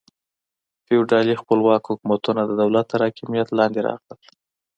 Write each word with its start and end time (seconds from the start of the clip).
فیوډالي 0.85 1.33
خپلواک 1.41 1.83
حکومتونه 1.91 2.41
د 2.45 2.51
دولت 2.61 2.85
تر 2.91 2.99
حاکمیت 3.05 3.47
لاندې 3.59 3.79
راغلل. 3.87 4.19